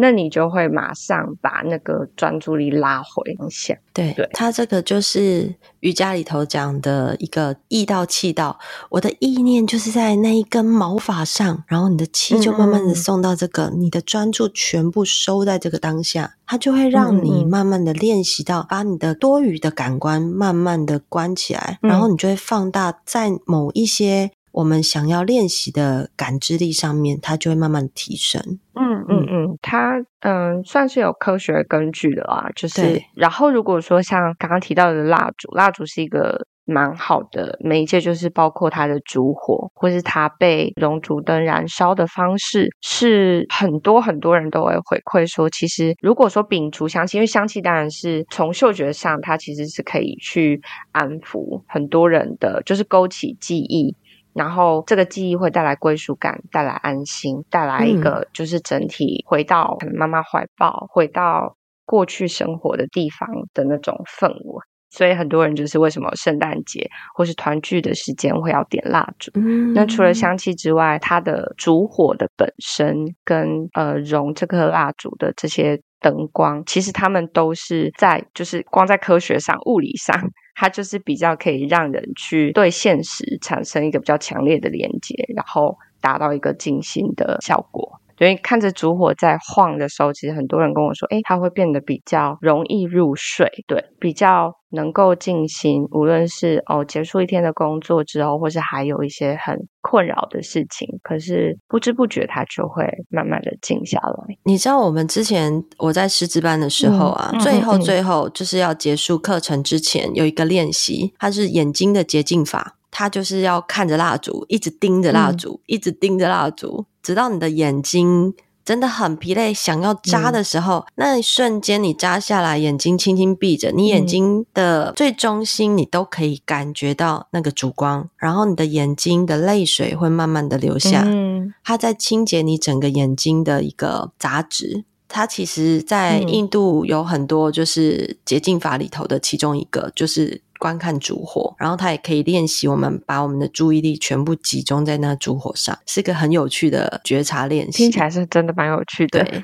[0.00, 3.76] 那你就会马上把那个专注力拉回想。
[3.92, 8.58] 对，对，它这个就是瑜伽里头讲的一个意到气到。
[8.88, 24.30] 我的意念就是在那一根毛发上，然后你的气就慢慢的送到这个，你的专注全部收在这个当下，它就会让你慢慢的练习到把你的多余的感官慢慢的关起来，嗯、然后你就会放大在某一些。
[24.52, 28.58] 我们想要练习的感知力上面，它就会慢慢提升。
[28.74, 32.50] 嗯嗯嗯，它嗯算是有科学根据的啦。
[32.54, 50.60] 就是，然后如果说像刚刚提到的蜡烛，蜡烛是一个蛮好的媒介，就是包括它的烛火，或是它被熔烛灯燃烧的方式，是很多很多人都会回馈说，其实如果说摒除香气，因为香气当然是从嗅觉上，它其实是可以去
[50.92, 53.96] 安抚很多人的，就是勾起记忆。
[54.32, 64.62] 然后这个记忆会带来归属感，带来安心，带来一个就是整体回到可能妈妈怀抱，回到过去生活的地方的那种氛围。
[64.92, 69.30] 所以很多人就是为什么圣诞节或是团聚的时间会要点蜡烛。
[69.36, 80.30] 嗯，那除了香气之外，它的烛火的本身跟呃融这颗蜡烛的这些灯光，其实他们都是在就是光在科学上、物理上。
[80.56, 87.99] 它就是比较可以让人去对现实产生一个比较强烈的连接，然后达到一个静心的效果。
[88.20, 95.84] 对，看着烛火在晃的时候，其实很多人跟我说，诶，它会变得比较容易入睡，对，比较能够静心。
[95.90, 104.36] 无论是哦结束一天的工作之后，或是还有一些很困扰的事情，可是不知不觉它就会慢慢的静下来。
[104.44, 112.76] 你知道我们之前我在师资班的时候啊，嗯、最后最后就是要结束课程之前有一个练习，它是眼睛的洁净法。
[112.90, 118.34] 他就是要看着蜡烛，一直盯着蜡烛，嗯、一直盯着蜡烛，直到你的眼睛
[118.64, 134.84] 真的很疲累，想要眨的时候，嗯、那一瞬间你眨下来，眼睛轻轻闭着，你眼睛的最中心，你都可以感觉到那个烛光，然后你的眼睛的泪水会慢慢的流下，嗯，它在清洁你整个眼睛的一个杂质。
[135.08, 140.42] 它其实，在印度有很多就是洁净法里头的其中一个，就是。
[140.60, 147.78] 观看烛火，然后它也可以练习我们把我们的注意力全部集中在那烛火上，是个很有趣的觉察练习。
[147.78, 149.42] 听起来是真的蛮有趣的，对，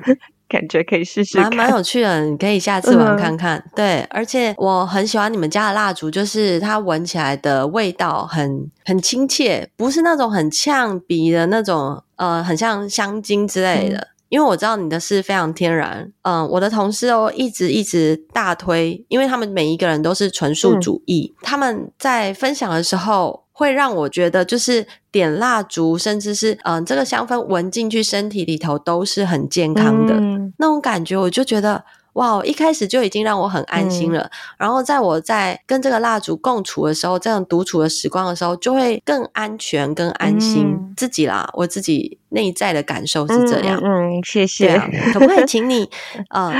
[0.48, 3.58] 感觉可以试试看，蛮蛮有趣的，你可以下次玩看看。
[3.58, 13.96] 嗯、对，而且我很喜欢你们家的蜡烛，就是它闻起来的味道很很亲切，不是那种很呛鼻的那种，呃，很像香精之类的。
[13.96, 31.84] 嗯因为我知道你的是非常天然，嗯，我的同事哦一直一直大推，因为他们每一个人都是纯素主义，嗯、他们在分享的时候会让我觉得，就是点蜡烛，甚至是嗯这个香氛闻进去身体里头都是很健康的、嗯、那种感觉，我就觉得。
[32.16, 32.42] 哇！
[32.46, 34.20] 一开始就已经让我很安心了。
[34.22, 41.46] 嗯、然后在我在跟这个蜡烛共处的时候，这样独处的时光的时候，就会更安全、更安心、嗯、自己啦。
[41.52, 43.80] 我自己内在的感受是这样。
[43.82, 44.76] 嗯，嗯，谢谢。
[44.76, 45.88] 啊、可不可以请你
[46.30, 46.52] 呃，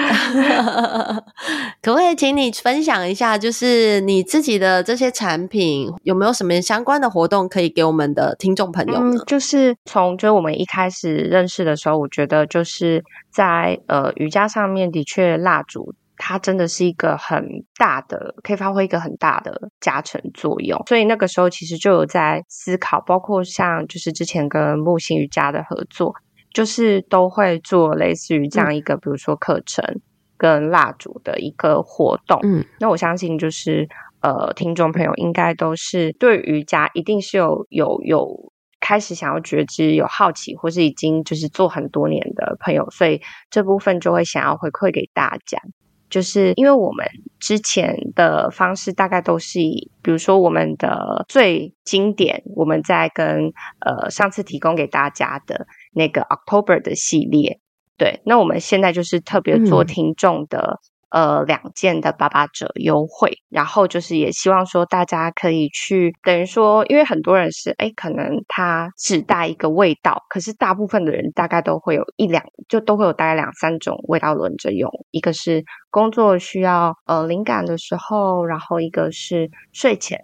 [1.83, 9.19] 可不可以请你分享一下，就是你自己的这些产品有没有什么相关的活动可以给我们的听众朋友呢？
[9.19, 13.05] 嗯、就是从就是我们一开始认识的时候，我觉得就是。
[13.37, 17.47] 在呃瑜伽上面，的确蜡烛它真的是一个很
[17.79, 20.83] 大的，可以发挥一个很大的加成作用。
[20.87, 26.15] 所以那个时候其实就有在思考，包括像就是之前跟木星瑜伽的合作，
[26.53, 29.85] 就是都会做类似于这样一个，嗯、比如说课程
[30.37, 32.41] 跟蜡烛的一个活动。
[32.43, 33.89] 嗯，那我相信就是
[34.21, 38.53] 呃听众朋友应该都是对瑜伽一定是有有有。
[38.79, 45.59] 开始想要觉知、有好奇，或是已经就是做很多年的朋友，所以这部分就会想要回馈给大家。
[46.09, 47.07] 就是因为我们
[47.39, 57.61] 之前的方式大概都是以，比如说我们的最经典，我们在跟呃上次提供给大家的那个 October 的系列，
[57.97, 60.81] 对，那我们现在就是特别做听众的。
[61.11, 80.21] 呃，两件的八八折优惠，然后就是也希望说大家可以去，等于说，因为很多人是诶，可能他只带一个味道，可是大部分的人大概都会有一两，就都会有大概两三种味道轮着用，一个是工作需要呃灵感的时候，然后一个是睡前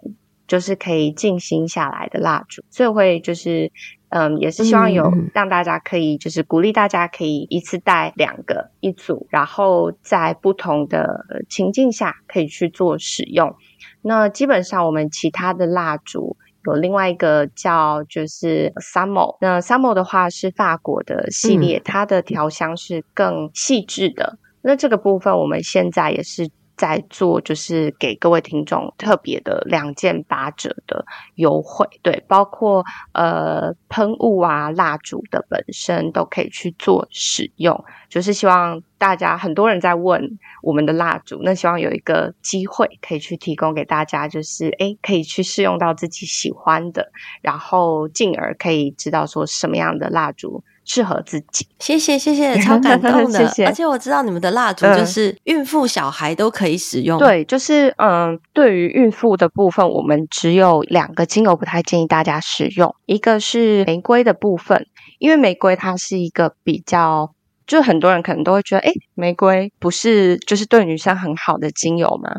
[0.47, 3.71] 就是可以静心下来的蜡烛，所以会就是。
[4.15, 13.55] 嗯，也是希望有让大家可以，就是鼓励大家可以一次带两个一组，然后在不同的情境下可以去做使用。
[14.03, 16.37] 那基本上我们其他的蜡烛
[16.67, 24.37] 有另外一个叫就是 Samo，那 Samo 的话是法国的系列，它的调香是更细致的。
[24.61, 26.51] 那这个部分我们现在也是。
[26.75, 31.05] 在做就是给各位听众特别的两件八折的
[31.35, 47.11] 优惠，对，包括呃喷雾啊、蜡烛的本身都可以去做使用，就是希望大家很多人在问我们的蜡烛，那希望有一个机会可以去提供给大家，就是诶可以去试用到自己喜欢的，
[47.41, 50.63] 然后进而可以知道说什么样的蜡烛。
[50.85, 53.65] 适合自己，谢谢谢谢，超感动的， 谢谢。
[53.65, 57.17] 而且我知道你们的蜡烛就是孕妇、小孩都可以使用。
[57.19, 64.85] 对，就是嗯，对于孕妇的部分，我们只有两个精油不太建议大家使用，一个是玫瑰的部分，
[65.19, 67.33] 因为玫瑰它是一个比较，
[67.65, 72.29] 就很多人可能都会觉得，诶，玫瑰不是就是对女生很好的精油吗？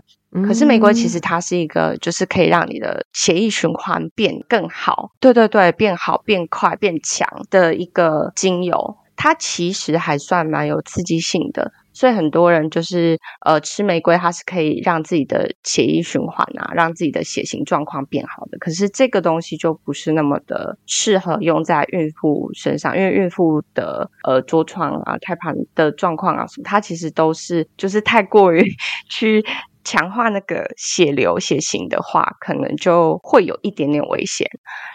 [0.42, 8.96] 可是玫瑰其实它是一个，就是可以让你的血液循环变更好，对对对，变好、变快、变强的一个精油。
[9.16, 13.16] 它其实还算蛮有刺激性的，所以很多人就是
[13.46, 18.58] 呃吃玫瑰，它是可以让自己的血液循环啊，让自己的血型状况变好的。
[18.58, 28.60] 可是这个东西就不是那么的适合用在孕妇身上，因为孕妇的呃着床啊、胎盘的状况啊什么，它其实都是就是太过于
[29.08, 29.44] 去。
[29.84, 34.48] 强化那个血流血型的话，可能就会有一点点危险，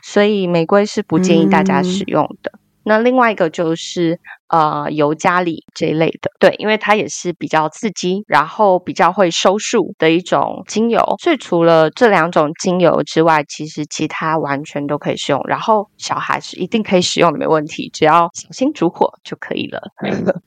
[0.03, 2.51] 所以玫瑰是不建议大家使用的。
[2.53, 2.58] 嗯、
[2.89, 4.19] 那另外一个就是。
[4.49, 10.99] 呃，尤加利这一类的，对，因为它也是比较刺激，然后比较会收束的一种精油。
[11.21, 15.39] 所以除了这两种精油之外，其实其他完全都可以使用。
[15.47, 19.79] 然后小孩是一定可以使用的，没问题，只要小心煮火就可以了。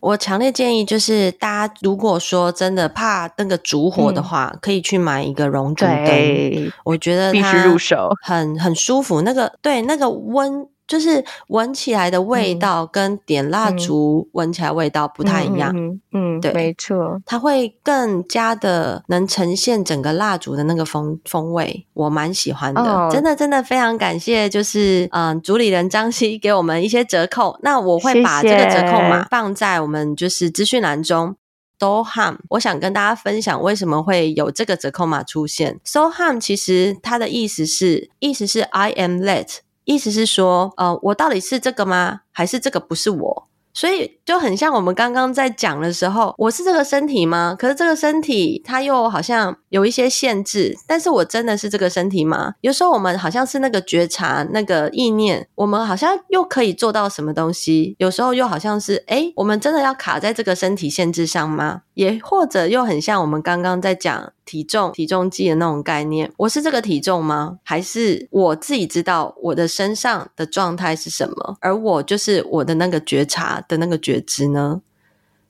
[0.00, 6.72] 我强烈建议，就是大家如果说真的怕那个烛火的话，嗯、可以去买一个熔煮灯。
[6.84, 9.22] 我觉得必须入手，很很舒服。
[9.22, 10.66] 那个对，那个温。
[10.86, 31.36] 就是闻起来的味道跟点蜡烛闻起来味道不太一样，嗯，嗯，对，没错，它会更加的能呈现整个蜡烛的那个风风味，我蛮喜欢的，哦、真的真的非常感谢，就是嗯，主理人张希给我们一些折扣，那我会把这个折扣码放在我们就是资讯栏中。
[31.78, 35.80] Soham，我想跟大家分享为什么会有这个折扣码出现。
[35.84, 39.48] Soham 其实它的意思是，意思是 I am let。
[39.84, 42.20] 意思是说，呃，我到底是这个吗？
[42.30, 43.48] 还是这个不是我？
[43.74, 47.56] 所以就很像我们刚刚在讲的时候，我是这个身体吗？
[47.58, 52.52] 可是这个身体它又好像有一些限制，但是我真的是这个身体吗？
[52.60, 57.96] 有时候我们好像是那个觉察，那个意念，我们好像又可以做到什么东西？
[57.98, 61.80] 有时候又好像是，诶，我们真的要卡在这个身体限制上吗？
[61.94, 67.58] 也或者又很像我们刚刚在讲体重、体重计的那种概念，我是这个体重吗？
[67.62, 71.56] 还是我自己知道我的身上的状态是什么？
[71.60, 74.82] 而我就是我的那个觉察的那个觉知呢？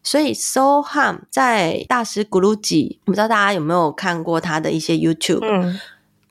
[0.05, 5.79] 所以，Soham 在大师古鲁吉，不知道大家有没有看过他的一些 YouTube？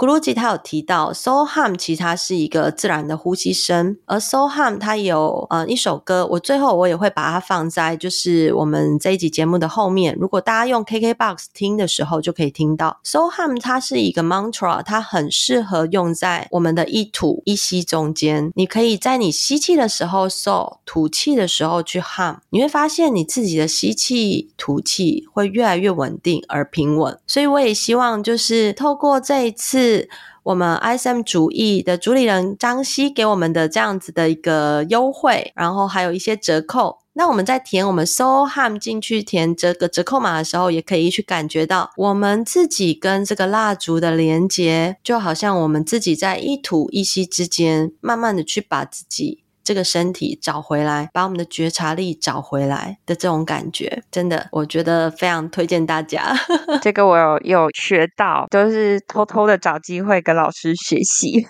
[0.01, 12.99] 古鲁吉他有提到，Soham 其实它是一个自然的呼吸声，而 Soham 它有呃一首歌，我最后我也会把它放在就是我们这一集节目的后面，如果大家用 KKBOX 听的时候就可以听到。
[13.05, 18.51] Soham 它是一个 mantra，它很适合用在我们的一吐一吸中间。
[18.55, 27.19] 你可以在你吸气的时候 So，吐气的时候去 Hum，你会发现你自己的吸气吐气会越来越稳定而平稳。
[27.27, 29.90] 所以我也希望就是透过这一次。
[29.91, 30.09] 是
[30.43, 36.99] 我们 ISM 主义的主理人张希给我们的这样子的一个优惠，然后还有一些折扣。
[37.13, 49.43] 那我们在填我们 Soham 进去填这个折扣码的时候，也可以去感觉到我们自己跟这个蜡烛的连接，就好像我们自己在一吐一吸之间，慢慢的去把自己。
[49.71, 56.35] 这个身体找回来，把我们的觉察力找回来的这种感觉，真的，我觉得非常推荐大家。
[56.83, 61.47] 这个我有有学到，就是偷偷的找机会跟老师学习，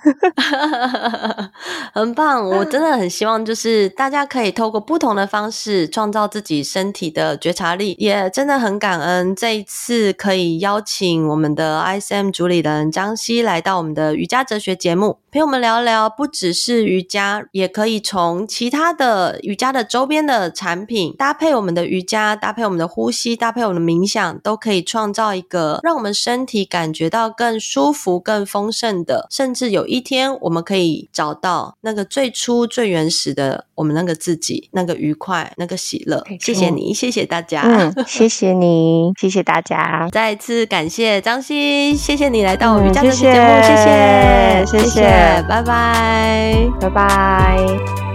[1.95, 2.47] 很棒。
[2.47, 7.95] 我真的很希望，就是大家可以透过不同的方式创造自己身体的觉察力。
[7.97, 18.02] 也真的很感恩这一次可以邀请我们的 ISM 主理人张希来到我们的瑜伽哲学节目，陪我们聊聊，不只是瑜伽，也可以。
[18.02, 29.28] 从其他的瑜伽的周边的产品搭配我们的瑜伽，搭配我们的呼吸，搭配我们的冥想，都可以创造一个让我们身体感觉到更舒服、更丰盛的。
[29.30, 36.22] 甚至有一天，我们可以找到那个最初、最原始的我们那个自己，那个愉快、那个喜乐。
[36.40, 37.62] 谢谢你，谢谢大家。
[37.62, 40.10] 嗯，谢谢你，谢谢大家。
[40.12, 45.02] 再次感谢张欣，谢谢你来到我瑜伽的节目，谢谢，谢谢，谢谢，
[45.47, 48.11] 拜拜，拜拜。